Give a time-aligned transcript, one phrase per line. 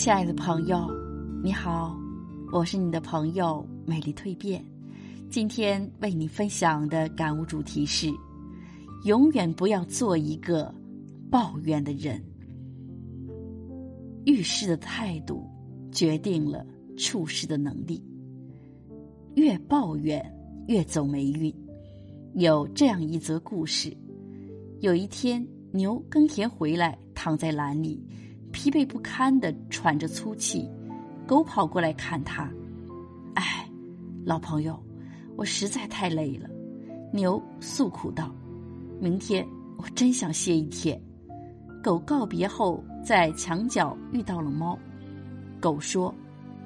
[0.00, 0.90] 亲爱的朋友，
[1.44, 1.94] 你好，
[2.50, 4.64] 我是你的朋友美丽蜕变。
[5.28, 8.10] 今天为你分享的感悟主题是：
[9.04, 10.74] 永远不要做一个
[11.30, 12.18] 抱怨的人。
[14.24, 15.46] 遇事的态度
[15.92, 16.64] 决定了
[16.96, 18.02] 处事的能力。
[19.34, 20.24] 越抱怨
[20.66, 21.54] 越走霉运。
[22.36, 23.94] 有这样一则故事：
[24.78, 28.02] 有一天，牛耕田回来，躺在栏里。
[28.52, 30.68] 疲惫不堪的喘着粗气，
[31.26, 32.50] 狗跑过来看他。
[33.34, 33.68] 哎，
[34.24, 34.78] 老朋友，
[35.36, 36.48] 我实在太累了。
[37.12, 38.34] 牛诉苦道
[39.00, 41.00] ：“明天我真想歇一天。”
[41.82, 44.78] 狗告别后，在墙角遇到了猫。
[45.60, 46.14] 狗说：“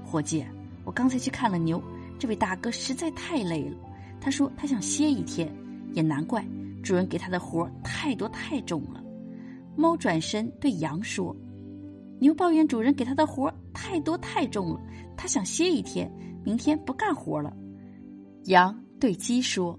[0.04, 0.44] 伙计，
[0.84, 1.82] 我刚才去看了牛，
[2.18, 3.76] 这位大哥实在太累了。
[4.20, 5.54] 他说他想歇一天，
[5.92, 6.44] 也难怪，
[6.82, 9.02] 主人给他的活太多太重了。”
[9.76, 11.34] 猫转身对羊说。
[12.20, 14.80] 牛抱怨主人给他的活太多太重了，
[15.16, 16.10] 他想歇一天，
[16.44, 17.54] 明天不干活了。
[18.44, 19.78] 羊对鸡说：“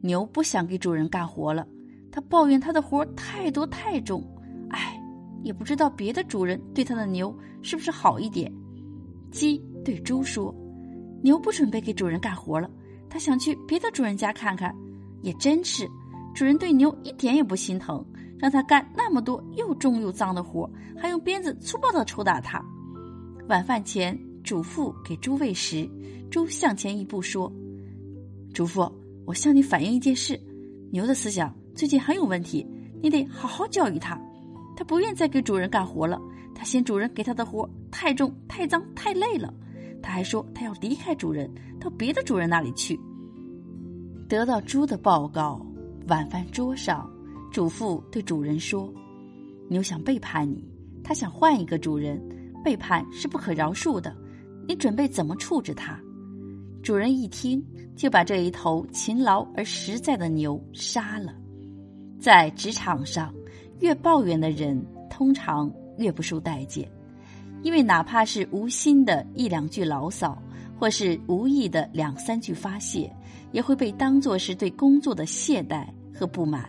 [0.00, 1.66] 牛不想给主人干活了，
[2.10, 4.22] 他抱怨他的活太多太重，
[4.70, 5.00] 哎，
[5.42, 8.52] 也不知道别的主人对他的牛是不是好一点。”
[9.30, 10.54] 鸡对猪说
[11.22, 12.70] ：“牛不准备给主人干活了，
[13.10, 14.74] 他想去别的主人家看看。
[15.22, 15.88] 也真是，
[16.34, 18.04] 主人对牛一点也不心疼。”
[18.38, 22.64] 让他干那么多又重又脏的活，还用鞭子粗暴的抽打他。
[23.48, 25.88] 晚饭前，主妇给猪喂食，
[26.30, 27.52] 猪向前一步说
[28.52, 28.90] ：“主妇，
[29.24, 30.38] 我向你反映一件事，
[30.90, 32.66] 牛的思想最近很有问题，
[33.02, 34.20] 你得好好教育他。
[34.76, 36.20] 他不愿再给主人干活了，
[36.54, 39.52] 他嫌主人给他的活太重、太脏、太累了。
[40.02, 41.50] 他还说他要离开主人，
[41.80, 42.98] 到别的主人那里去。”
[44.28, 45.64] 得到猪的报告，
[46.08, 47.08] 晚饭桌上。
[47.56, 48.92] 主妇对主人说
[49.70, 50.62] ：“牛想背叛你，
[51.02, 52.20] 他想换一个主人，
[52.62, 54.14] 背叛是不可饶恕的。
[54.68, 55.98] 你准备怎么处置他？”
[56.84, 57.64] 主人一听，
[57.96, 61.34] 就把这一头勤劳而实在的牛杀了。
[62.20, 63.32] 在职场上，
[63.80, 64.78] 越抱怨的人
[65.08, 66.86] 通常越不受待见，
[67.62, 70.36] 因为哪怕是无心的一两句牢骚，
[70.78, 73.10] 或是无意的两三句发泄，
[73.50, 76.68] 也会被当作是对工作的懈怠和不满。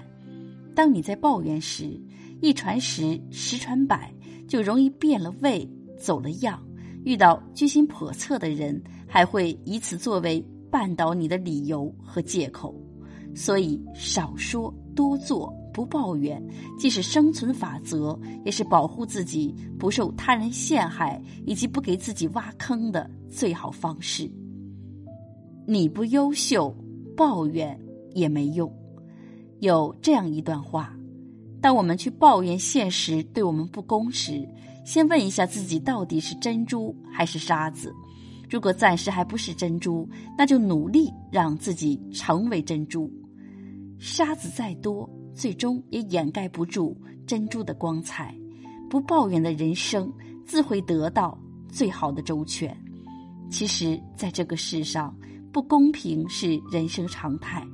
[0.77, 1.99] 当你在抱怨时，
[2.39, 4.13] 一传十，十传百，
[4.47, 5.67] 就容易变了味，
[5.97, 6.63] 走了样。
[7.03, 10.39] 遇到居心叵测的人，还会以此作为
[10.71, 12.79] 绊倒你的理由和借口。
[13.33, 16.39] 所以，少说多做，不抱怨，
[16.77, 18.15] 既是生存法则，
[18.45, 24.29] 也是保护自己不受他人陷害以及不给自己挖坑的最好方式。
[25.65, 26.71] 你不优秀，
[27.15, 27.75] 抱怨
[28.13, 28.71] 也没用。
[29.59, 30.95] 有这样一段话：
[31.61, 34.47] 当我们去抱怨现实对我们不公时，
[34.85, 37.93] 先问一下自己到底是珍珠还是沙子。
[38.49, 40.07] 如果暂时还不是珍珠，
[40.37, 43.11] 那就努力让自己成为珍珠。
[43.99, 48.33] 沙子再多，最终也掩盖不住珍珠的光彩。
[48.89, 50.09] 不抱怨的人生，
[50.45, 52.73] 自会得到最好的周全。
[53.49, 55.13] 其实，在这个世上，
[55.51, 57.67] 不公平是人生常态。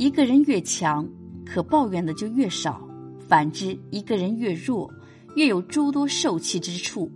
[0.00, 1.06] 一个人越强，
[1.44, 2.80] 可抱怨的就越少；
[3.28, 4.90] 反之，一个人越弱，
[5.36, 7.12] 越有诸多受气之处。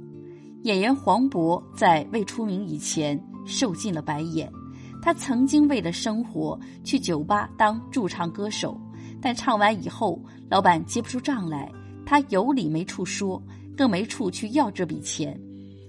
[0.64, 4.52] 演员黄渤在未出名以前，受尽了白眼。
[5.00, 8.78] 他曾经为了生活去酒吧当驻唱歌手，
[9.18, 11.72] 但唱完以后，老板结不出账来，
[12.04, 13.42] 他有理没处说，
[13.74, 15.34] 更没处去要这笔钱。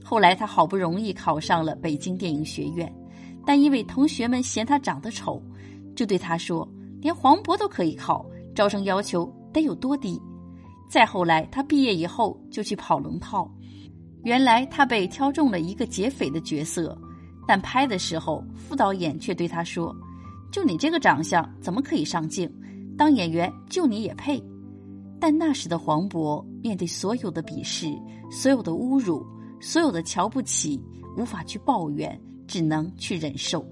[0.02, 2.90] 后来他好不容易考上了北京电影学院，
[3.46, 5.44] 但因为同学们嫌他长得丑，
[5.94, 6.66] 就对他说。
[7.06, 10.20] 连黄渤都可以考，招生要求得有多低？
[10.90, 13.48] 再后来，他毕业以后就去跑龙套。
[14.24, 17.00] 原来他被挑中了一个劫匪的角色，
[17.48, 19.96] 但拍的时候，副导演却对他说
[20.52, 22.52] ：“就你这个长相，怎么可以上镜？
[22.98, 24.44] 当演员就你也配？”
[25.22, 27.86] 但那时的黄渤面对所有的鄙视、
[28.32, 29.24] 所有的侮辱、
[29.62, 30.84] 所有的瞧不起，
[31.16, 33.64] 无法去抱怨，只能去忍受。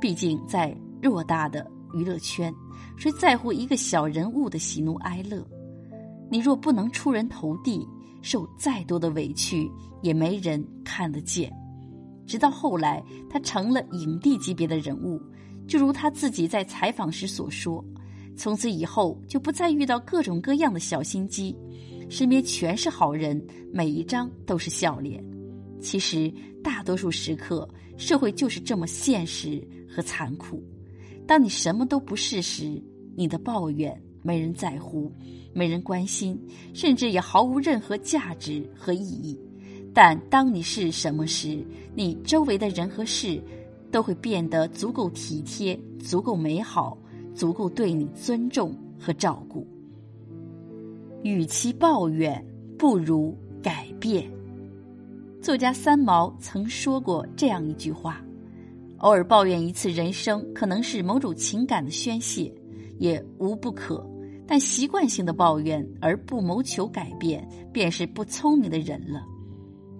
[0.00, 1.70] 毕竟在偌大的。
[1.92, 2.54] 娱乐圈，
[2.96, 5.46] 谁在乎一个小人物的喜怒哀乐？
[6.30, 7.86] 你若不能出人头地，
[8.22, 11.52] 受再多的委屈也没人看得见。
[12.26, 15.20] 直到后来，他成了影帝级别的人物，
[15.66, 17.84] 就如他自己在采访时所说
[18.36, 21.54] ：“从此以后，就不再遇到各种各样的小心机，
[22.08, 25.22] 身边全是好人，每一张都是笑脸。”
[25.82, 27.68] 其实，大多数时刻，
[27.98, 30.62] 社会就是这么现实和残酷。
[31.26, 32.82] 当你什么都不是时，
[33.16, 35.10] 你的抱怨没人在乎，
[35.52, 36.38] 没人关心，
[36.74, 39.38] 甚至也毫无任何价值和意义。
[39.94, 41.64] 但当你是什么时，
[41.94, 43.42] 你周围的人和事
[43.90, 46.96] 都会变得足够体贴、足够美好、
[47.34, 49.66] 足够对你尊重和照顾。
[51.22, 52.44] 与其抱怨，
[52.78, 54.28] 不如改变。
[55.42, 58.24] 作家三毛曾说过这样一句话
[59.02, 62.52] ：“偶尔抱怨一次人生，可能是某种情感的宣泄，
[62.98, 64.08] 也无不可。
[64.46, 69.20] 但习惯性的抱怨而不谋求改变，便是不聪明的人了。”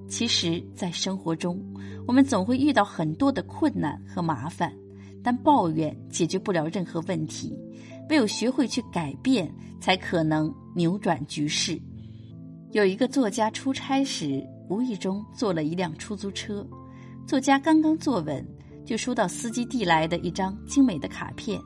[0.08, 1.60] 其实，在生活中，
[2.06, 4.72] 我们总会遇到很多的困难和麻烦，
[5.20, 7.58] 但抱怨解决不了任何问题。
[8.08, 11.76] 唯有学会去改变，才可能扭转局势。
[12.70, 16.64] 有一个作家出差时，无意中坐了一辆出租车，
[17.26, 18.46] 作家刚刚坐稳，
[18.84, 21.60] 就收到司机递来的一张精美的卡片，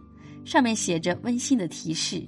[0.44, 2.26] 上面写着温馨的提示。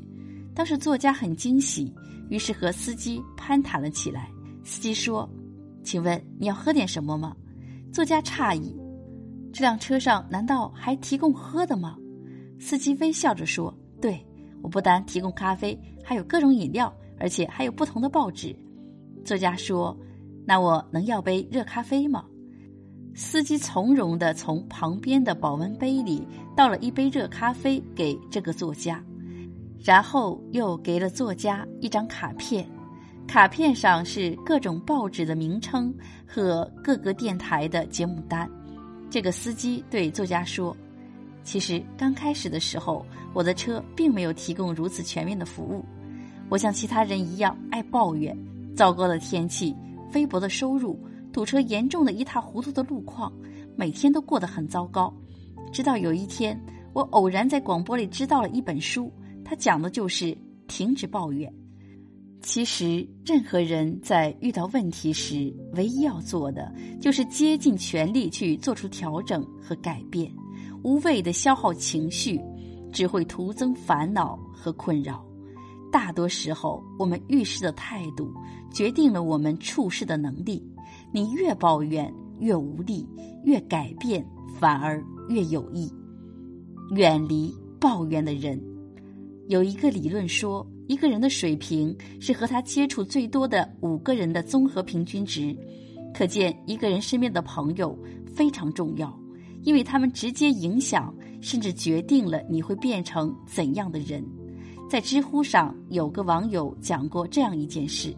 [0.55, 1.95] 当时作家很惊喜，
[2.29, 4.31] 于是和司机攀谈了起来。
[4.65, 5.29] 司机说。
[5.85, 7.35] 请问你要喝点什么吗？
[7.91, 8.77] 作家诧异，
[9.55, 11.97] 这辆车上难道还提供喝的吗？
[12.59, 14.23] 司机微笑着说：“对，
[14.61, 18.55] 我不单提供咖啡，还有各种饮料，而且还有不同的报纸。”
[19.25, 19.99] 作家说
[20.45, 22.27] ：“那我能要杯热咖啡吗？”
[23.19, 26.25] 司机从容的从旁边的保温杯里
[26.55, 29.03] 倒了一杯热咖啡给这个作家，
[29.83, 32.65] 然后又给了作家一张卡片。
[33.27, 35.93] 卡片上是各种报纸的名称
[36.29, 38.49] 和各个电台的节目单。
[39.11, 40.75] 这个司机对作家说
[41.43, 43.05] ：“其实刚开始的时候，
[43.35, 45.85] 我的车并没有提供如此全面的服务。
[46.49, 48.39] 我像其他人一样爱抱怨
[48.77, 49.75] 糟糕的天气、
[50.15, 50.97] 微薄的收入、
[51.39, 53.33] 堵车严重的一塌糊涂的路况，
[53.77, 55.15] 每天都过得很糟糕。
[55.73, 56.61] 直到有一天，
[56.93, 59.09] 我偶然在广播里知道了一本书，
[59.45, 60.37] 它讲的就是
[60.67, 61.49] 停止抱怨。”
[62.43, 70.29] 其实，任何人在遇到问题时，唯一要做的就是竭尽全力去做出调整和改变。
[70.83, 72.41] 无谓的消耗情绪，
[72.93, 75.25] 只会徒增烦恼和困扰。
[75.91, 78.33] 大多时候，我们遇事的态度
[78.71, 80.63] 决定了我们处事的能力。
[81.13, 83.07] 你越抱怨越无力，
[83.45, 84.25] 越改变
[84.59, 85.93] 反而越有益。
[86.91, 88.61] 远离抱怨的人。
[89.49, 90.67] 有一个理论说。
[90.89, 95.55] 一个人的水平是和他接触最多的五个人的综合平均值，
[96.15, 97.95] 可见一个人身边的朋友
[98.25, 99.15] 非常重要，
[99.65, 104.25] 因为他们直接影响甚至决定了你会变成怎样的人。
[104.89, 108.15] 在知乎上有个网友讲过这样一件事：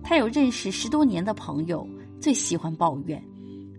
[0.00, 1.84] 他有认识十多年的朋友，
[2.20, 3.20] 最喜欢抱怨，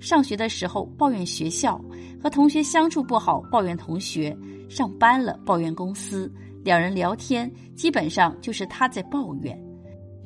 [0.02, 1.80] 上学的时候抱怨学校，
[2.22, 4.38] 和同学相处不好抱怨同学，
[4.70, 6.30] 上班了抱怨公司。
[6.62, 9.58] 两人聊天，基本上就是他在抱怨。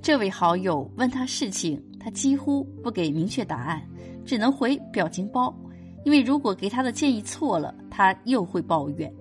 [0.02, 3.86] 这位好友问他事情，他几乎不给明确答案，
[4.26, 5.54] 只能回表情包。
[6.06, 9.14] 因为如果给他的建议错了，他又会抱怨。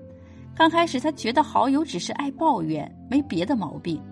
[0.58, 4.02] 刚开始他觉得好友只是爱抱怨，没别的毛病。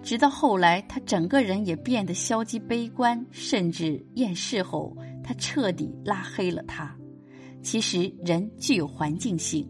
[0.00, 6.96] 直到后来，他整个人也变得消极悲观，甚至厌世后，他彻底拉黑了他。
[7.62, 9.68] 其实人具有环境性。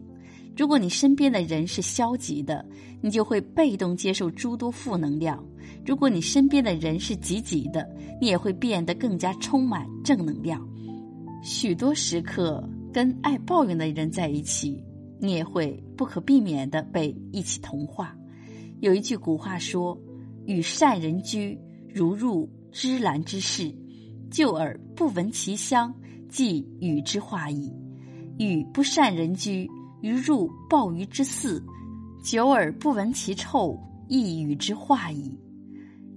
[0.55, 2.63] 如果你身边的人是消极的，
[3.01, 5.43] 你就会被动接受诸多负能量；
[5.83, 7.89] 如果你身边的人是积极的，
[8.21, 10.63] 你也会变得更加充满正能量。
[11.41, 14.79] 许多时刻跟爱抱怨的人在一起，
[15.19, 18.15] 你也会不可避免的被一起同化。
[18.79, 19.99] 有一句古话说
[20.47, 21.59] ：“与善人居，
[21.93, 23.75] 如入芝兰之室；
[24.31, 25.93] 旧而不闻其香，
[26.29, 27.73] 即与之化矣。
[28.37, 29.69] 与不善人居。”
[30.01, 31.61] 如入鲍鱼之肆，
[32.23, 35.37] 久而不闻其臭，亦与之化矣。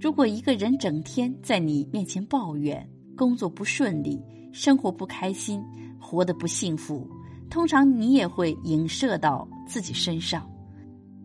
[0.00, 5.60] 如果一个人整天在你面前抱怨，工作不顺利，生活不开心，
[5.98, 7.10] 活得不幸福，
[7.52, 10.50] 通常你也会影射到自己身上。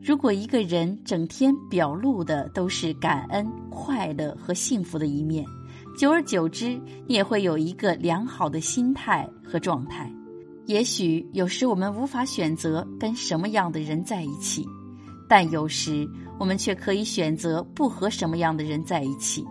[0.02, 5.46] 如果一个人整天表露的都是感恩、快乐和幸福的一面，
[5.98, 10.12] 久而久之，你也会有一个良好的心态和状态。
[10.66, 14.68] 也许有时我们无法选择跟什么样的人在一起，
[15.30, 16.06] 但有时
[16.38, 19.46] 我们却可以选择不和什么样的人在一起。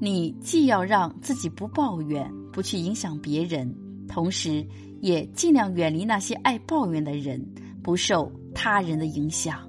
[0.00, 3.76] 你既要让自己不抱怨，不去影响别人，
[4.08, 4.66] 同时
[5.00, 7.44] 也尽量远离那些爱抱怨的人，
[7.82, 9.68] 不受他人的影响。